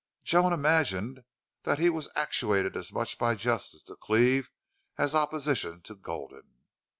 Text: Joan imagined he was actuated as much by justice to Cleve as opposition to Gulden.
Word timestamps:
Joan 0.23 0.51
imagined 0.51 1.25
he 1.77 1.87
was 1.91 2.09
actuated 2.15 2.75
as 2.75 2.91
much 2.91 3.19
by 3.19 3.35
justice 3.35 3.83
to 3.83 3.95
Cleve 3.95 4.49
as 4.97 5.13
opposition 5.13 5.79
to 5.81 5.93
Gulden. 5.93 6.55